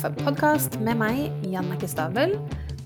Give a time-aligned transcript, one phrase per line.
[0.00, 2.30] kaffepodkast med meg, Jannicke Stabel,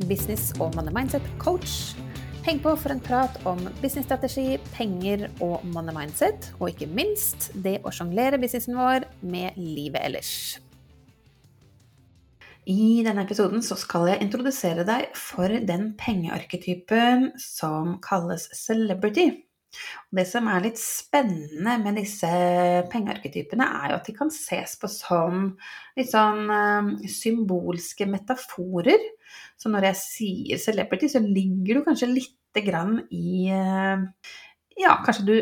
[0.08, 1.94] business- og money mindset-coach.
[2.42, 7.77] Heng på for en prat om businessstrategi, penger og money mindset, og ikke minst det
[7.87, 10.32] å sjonglere businessen vår med livet ellers.
[12.67, 19.28] I denne episoden så skal jeg introdusere deg for den pengearketypen som kalles celebrity.
[20.15, 22.30] Det som er litt spennende med disse
[22.92, 25.45] pengearketypene, er jo at de kan ses på som
[25.98, 29.02] litt sånn uh, symbolske metaforer.
[29.60, 34.05] Så når jeg sier celebrity, så ligger du kanskje lite grann i uh,
[34.79, 35.34] ja, kanskje du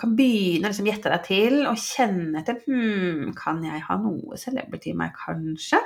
[0.00, 4.38] kan begynne å liksom gjette deg til og kjenne etter Hm, kan jeg ha noe
[4.40, 5.78] celebrity i meg, kanskje?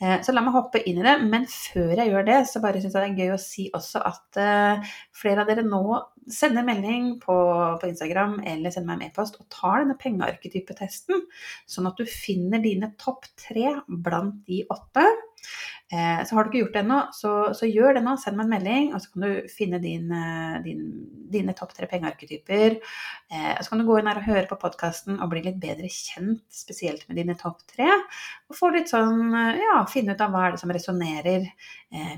[0.00, 1.14] Eh, så la meg hoppe inn i det.
[1.30, 4.02] Men før jeg gjør det, så bare syns jeg det er gøy å si også
[4.10, 5.82] at uh, flere av dere nå
[6.30, 7.36] sender melding på,
[7.80, 11.26] på Instagram eller sender meg en e-post og tar denne pengearketypetesten,
[11.68, 15.04] sånn at du finner dine topp tre blant de åtte.
[15.92, 18.14] Eh, så har du ikke gjort det ennå, så, så, gjør det nå.
[18.20, 20.86] Send meg en melding, og så kan du finne din, eh, din,
[21.32, 22.78] dine topp tre pengearketyper.
[23.28, 25.90] Eh, så kan du gå inn her og høre på podkasten og bli litt bedre
[25.92, 27.90] kjent, spesielt med dine topp tre.
[28.48, 31.50] Og få litt sånn, ja, finne ut av hva er det som resonnerer.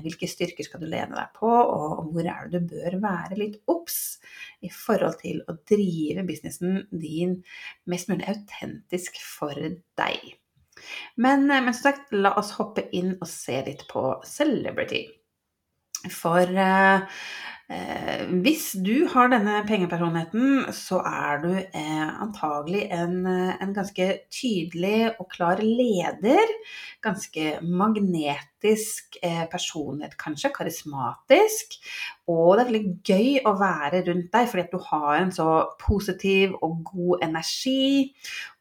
[0.01, 3.59] hvilke styrker skal du lene deg på, og hvor er det du bør være litt
[3.69, 4.17] obs
[4.65, 7.37] i forhold til å drive businessen din
[7.85, 10.37] mest mulig autentisk for deg.
[11.17, 15.05] Men, eh, men som sagt, la oss hoppe inn og se litt på celebrity.
[16.13, 17.01] For eh,
[17.73, 25.13] eh, hvis du har denne pengepersonligheten, så er du eh, antagelig en, en, ganske tydelig
[25.17, 26.53] og klar leder.
[27.05, 30.51] Ganske magnetisk eh, personlighet, kanskje.
[30.55, 31.77] Karismatisk.
[32.27, 35.47] Og det er veldig gøy å være rundt deg, fordi at du har en så
[35.79, 38.13] positiv og god energi.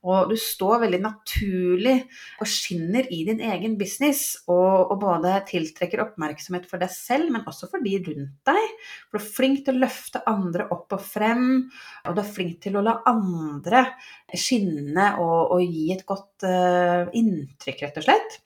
[0.06, 1.96] Og du står veldig naturlig
[2.38, 4.36] og skinner i din egen business.
[4.46, 8.70] Og, og både tiltrekker oppmerksomhet for deg selv, men også for de rundt deg.
[9.08, 11.46] For du er flink til å løfte andre opp og frem,
[12.06, 13.86] og du er flink til å la andre
[14.34, 18.42] skinne og, og gi et godt uh, inntrykk, rett og slett.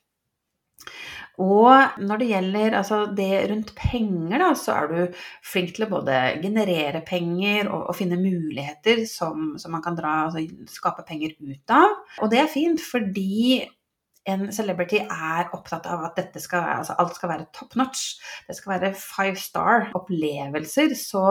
[1.41, 5.91] Og når det gjelder altså det rundt penger, da, så er du flink til å
[5.95, 11.37] både generere penger og, og finne muligheter som, som, man kan dra, altså skape penger
[11.41, 11.97] ut av.
[12.21, 13.63] Og det er fint fordi
[14.33, 18.17] en celebrity er opptatt av at skal, altså alt skal være top notch.
[18.49, 20.95] Det skal være five star opplevelser.
[20.99, 21.25] Så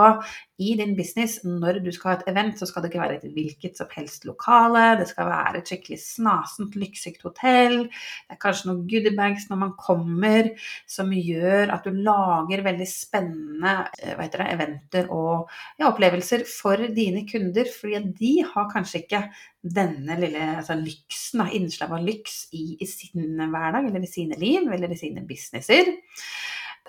[0.59, 3.35] i din business, når du skal ha et event, så skal det ikke være et
[3.35, 4.97] hvilket som helst lokale.
[4.99, 7.85] Det skal være et skikkelig snasent, lykksykt hotell.
[7.87, 10.51] Det er kanskje noen goodiebags når man kommer,
[10.89, 15.47] som gjør at du lager veldig spennende eh, det, eventer og
[15.79, 17.71] ja, opplevelser for dine kunder.
[17.79, 19.23] fordi de har kanskje ikke
[19.59, 24.69] denne lille altså lyksen, innslag av lyks i, i sin hverdag eller i sine liv
[24.71, 25.91] eller i sine businesser.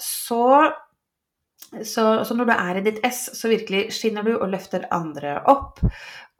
[0.01, 0.45] Så
[1.71, 5.37] så, så, når du er i ditt ess, så virkelig skinner du og løfter andre
[5.51, 5.79] opp.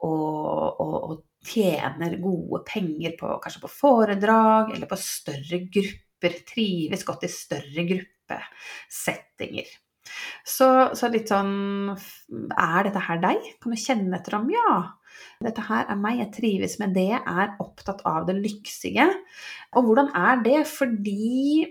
[0.03, 6.35] Og, og, og tjener gode penger på, kanskje på foredrag eller på større grupper.
[6.51, 9.71] Trives godt i større gruppesettinger.
[10.47, 10.67] Så,
[10.97, 13.51] så litt sånn Er dette her deg?
[13.61, 14.79] Kan du kjenne etter om ja,
[15.41, 19.07] dette her er meg, jeg trives med det, jeg er opptatt av det lyksige.
[19.75, 20.59] Og hvordan er det?
[20.69, 21.67] Fordi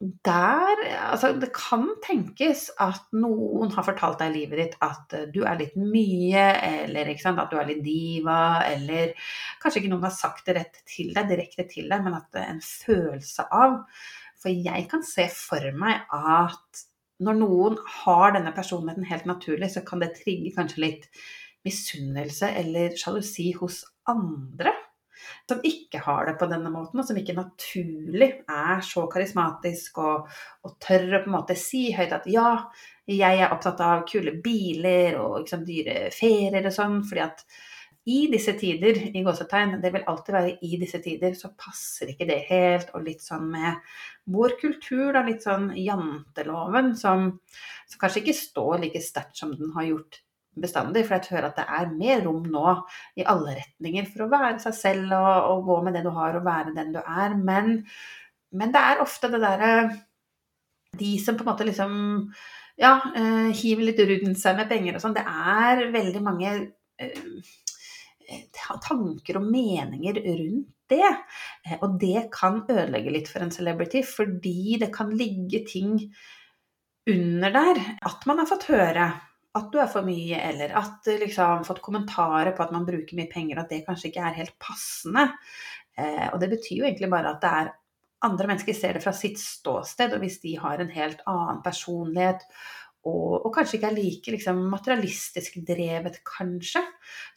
[0.00, 5.28] der Altså, det kan tenkes at noen har fortalt deg i livet ditt at eh,
[5.32, 9.14] du er litt mye, eller sant, at du er litt diva, eller
[9.62, 12.42] kanskje ikke noen har sagt det rett til deg, direkte til deg, men at det
[12.42, 13.80] er en følelse av
[14.36, 16.84] For jeg kan se for meg at
[17.24, 21.06] når noen har denne personligheten helt naturlig, så kan det trigge kanskje litt
[21.66, 24.74] misunnelse eller sjalusi hos andre
[25.48, 30.28] som ikke har det på denne måten, og som ikke naturlig er så karismatisk og,
[30.66, 32.50] og tør å på en måte si høyt at ja,
[33.10, 37.44] jeg er opptatt av kule biler og liksom, dyre ferier og sånn, fordi at
[38.06, 42.28] i disse tider, i gåsetegn, det vil alltid være i disse tider, så passer ikke
[42.28, 42.92] det helt.
[42.94, 43.80] Og litt sånn med
[44.30, 47.32] vår kultur, da, litt sånn janteloven, som,
[47.90, 50.20] som kanskje ikke står like sterkt som den har gjort
[50.62, 51.02] bestandig.
[51.06, 52.76] For jeg hører at det er mer rom nå
[53.18, 56.38] i alle retninger for å være seg selv og, og gå med det du har
[56.38, 57.34] og være den du er.
[57.34, 57.80] Men,
[58.54, 59.72] men det er ofte det derre
[60.96, 61.92] De som på en måte liksom
[62.80, 65.16] ja, eh, hiver litt rundt seg med penger og sånn.
[65.16, 66.52] Det er veldig mange
[67.02, 67.54] uh,
[68.84, 71.12] tanker og meninger rundt det.
[71.66, 75.96] Uh, og det kan ødelegge litt for en celebrity, fordi det kan ligge ting
[77.10, 77.80] under der.
[78.06, 79.08] At man har fått høre
[79.56, 83.30] at du er for mye, eller at liksom fått kommentarer på at man bruker mye
[83.30, 85.30] penger, at det kanskje ikke er helt passende.
[85.96, 87.70] Eh, og det betyr jo egentlig bare at det er
[88.26, 92.44] andre mennesker ser det fra sitt ståsted, og hvis de har en helt annen personlighet
[93.06, 96.82] og, og kanskje ikke er like liksom, materialistisk drevet, kanskje,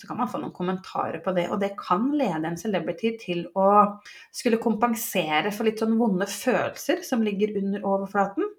[0.01, 1.47] så kan man få noen kommentarer på det.
[1.53, 3.69] Og det kan lede en celebrity til å
[4.33, 8.49] skulle kompensere for litt sånn vonde følelser som ligger under overflaten.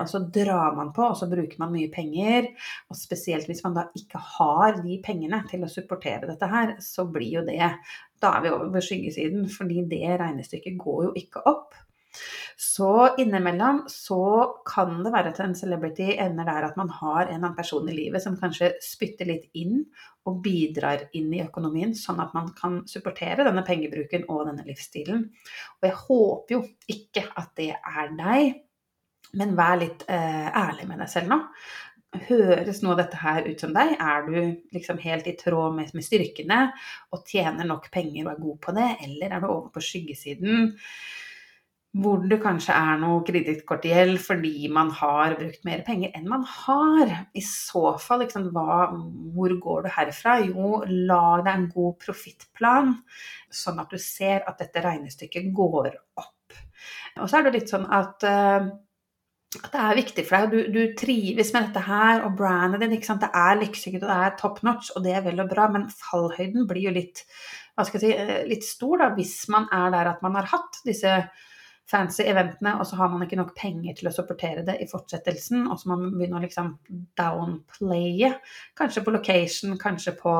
[0.00, 2.50] Og så drar man på, og så bruker man mye penger.
[2.92, 7.06] Og spesielt hvis man da ikke har de pengene til å supportere dette her, så
[7.08, 7.72] blir jo det
[8.22, 11.72] Da er vi over på skyggesiden, fordi det regnestykket går jo ikke opp.
[12.58, 14.24] Så innimellom så
[14.68, 17.96] kan det være at en celebrity ender der at man har en annen person i
[17.96, 19.84] livet som kanskje spytter litt inn
[20.28, 25.24] og bidrar inn i økonomien, sånn at man kan supportere denne pengebruken og denne livsstilen.
[25.80, 26.60] Og jeg håper jo
[26.94, 28.60] ikke at det er deg.
[29.40, 31.38] Men vær litt eh, ærlig med deg selv nå.
[32.28, 33.94] Høres noe av dette her ut som deg?
[33.96, 34.34] Er du
[34.76, 36.58] liksom helt i tråd med, med styrkene
[37.16, 40.74] og tjener nok penger og er god på det, eller er du over på skyggesiden?
[41.92, 47.10] Hvor det kanskje er noe kredittkortgjeld fordi man har brukt mer penger enn man har.
[47.36, 48.86] I så fall, liksom, hva,
[49.34, 50.38] hvor går du herfra?
[50.46, 52.94] Jo, lag deg en god profittplan,
[53.52, 55.92] sånn at du ser at dette regnestykket går
[56.22, 56.56] opp.
[57.20, 58.72] Og så er det litt sånn at uh,
[59.52, 63.20] at det er viktig for deg, du, du trives med dette her, og brandet sant?
[63.20, 65.90] det er lykkesikkert, og det er top notch, og det er vel og bra, men
[65.92, 67.20] fallhøyden blir jo litt,
[67.84, 71.18] si, eh, litt stor da, hvis man er der at man har hatt disse
[71.90, 75.66] fancy eventene, og så har man ikke nok penger til å supportere det i fortsettelsen,
[75.66, 76.74] og så man begynne å liksom
[77.18, 78.32] downplaye,
[78.78, 80.34] kanskje på location, kanskje på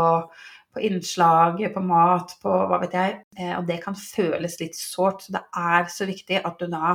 [0.72, 3.16] på innslag, på mat, på hva vet jeg.
[3.36, 5.24] Eh, og det kan føles litt sårt.
[5.24, 6.94] Så det er så viktig at du da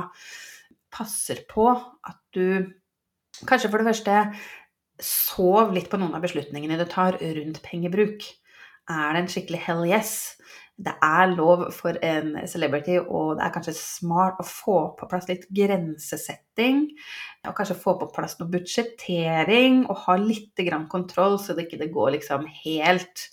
[0.94, 2.72] passer på at du
[3.46, 4.16] kanskje for det første
[5.04, 8.26] sov litt på noen av beslutningene du tar rundt pengebruk.
[8.90, 10.12] Er det en skikkelig hell yes?
[10.78, 15.26] Det er lov for en celebrity, og det er kanskje smart å få på plass
[15.26, 16.84] litt grensesetting.
[17.48, 22.14] Og kanskje få på plass noe budsjettering, og ha litt kontroll, så det ikke går
[22.18, 23.26] liksom helt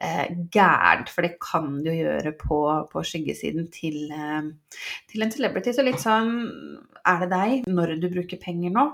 [0.00, 2.60] eh, gærent, for det kan du gjøre på,
[2.90, 4.82] på skyggesiden til, eh,
[5.12, 5.76] til, en celebrity.
[5.76, 6.34] Så litt sånn
[7.06, 8.90] Er det deg når du bruker penger nå?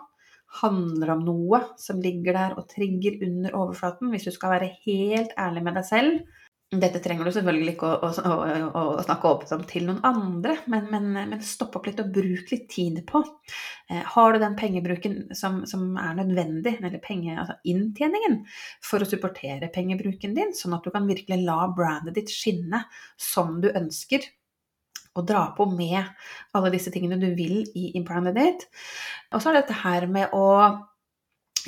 [0.60, 4.12] Handler om noe som ligger der og trigger under overflaten?
[4.12, 8.08] Hvis du skal være helt ærlig med deg selv, dette trenger du selvfølgelig ikke å,
[8.10, 8.30] å,
[8.66, 12.08] å, å snakke åpent om til noen andre, men, men, men, stopp opp litt og
[12.16, 13.20] bruk litt tid på.
[13.86, 18.40] Eh, har du den pengebruken som, som er nødvendig, eller penge, altså inntjeningen,
[18.82, 22.82] for å supportere pengebruken din, sånn at du kan virkelig la brandet ditt skinne
[23.14, 24.26] som du ønsker,
[25.16, 26.02] og dra på med
[26.52, 28.66] alle disse tingene du vil i, i brandet ditt.
[29.30, 30.50] Og så er det dette her med å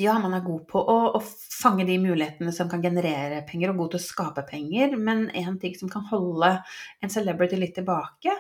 [0.02, 1.20] ja, man er god på å, å,
[1.58, 4.96] fange de mulighetene som kan generere penger, og god til å skape penger.
[4.96, 6.54] Men en ting som kan holde
[7.02, 8.34] en celebrity litt tilbake,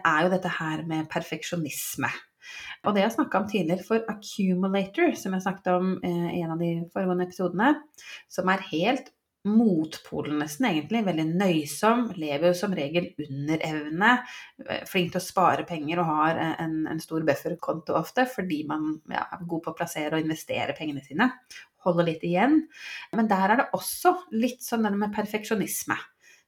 [0.00, 2.10] er jo dette her med perfeksjonisme.
[2.86, 6.54] Og det jeg snakka om tidligere for accumulator, som jeg snakket om eh, i en
[6.54, 7.74] av de foregående episodene,
[8.32, 9.12] som er helt
[9.48, 11.02] motpolen nesten, egentlig.
[11.06, 12.04] Veldig nøysom.
[12.20, 14.12] Lever jo som regel under evne.
[14.66, 18.92] Eh, flink til å spare penger og har en, en stor bufferkonto ofte fordi man
[19.10, 21.30] ja, er god på å plassere og investere pengene sine.
[21.86, 22.62] Holder litt igjen.
[23.16, 25.96] Men der er det også litt sånn det med perfeksjonisme.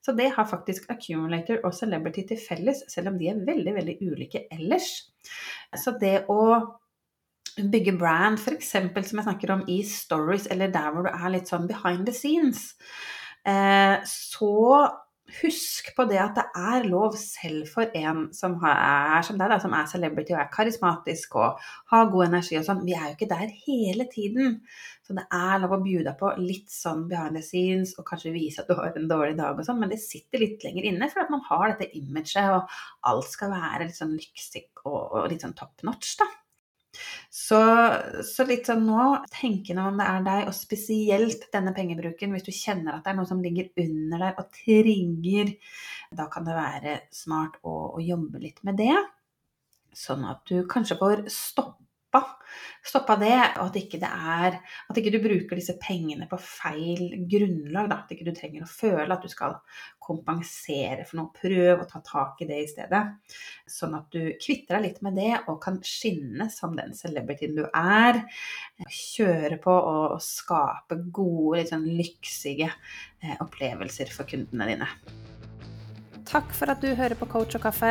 [0.03, 3.99] Så det har faktisk Accumulator og Celebrity til felles, selv om de er veldig, veldig
[4.03, 4.89] ulike ellers.
[5.79, 6.41] Så det å
[7.57, 8.71] bygge brand, f.eks.
[8.71, 12.15] som jeg snakker om i stories, eller der hvor du er litt sånn behind the
[12.17, 12.73] scenes,
[13.49, 14.53] eh, så
[15.41, 19.75] husk på det at det er lov selv for en som er som deg, som
[19.77, 22.83] er celebrity og er karismatisk og har god energi og sånn.
[22.85, 24.59] Vi er jo ikke der hele tiden.
[25.07, 28.35] Så det er lov å bjude deg på litt sånn behind the scenes og kanskje
[28.35, 31.09] vise at du har en dårlig dag og sånn, men det sitter litt lenger inne
[31.13, 35.33] for at man har dette imaget, og alt skal være litt sånn lyksig og, og
[35.33, 36.29] litt sånn top notch, da.
[37.33, 37.59] Så,
[38.29, 42.53] så, litt sånn nå, tenkende om det er deg, og spesielt denne pengebruken, hvis du
[42.53, 45.55] kjenner at det er noe som ligger under deg og trigger,
[46.13, 48.97] da kan det være smart å, å jobbe litt med det.
[49.97, 51.82] Sånn at du kanskje får stoppe
[52.85, 57.15] stoppa, det, og at ikke det er At ikke du bruker disse pengene på feil
[57.31, 57.89] grunnlag.
[57.91, 58.01] Da.
[58.03, 59.57] At ikke du trenger å føle at du skal
[60.03, 61.33] kompensere for noe.
[61.37, 63.03] Prøv å ta tak i det i stedet.
[63.71, 67.65] Sånn at du kvitter deg litt med det og kan skinne som den celebrityen du
[67.69, 68.23] er.
[68.89, 74.91] Kjøre på og skape gode, litt sånn lyksige eh, opplevelser for kundene dine.
[76.29, 77.91] Takk for at du hører på Coach og kaffe.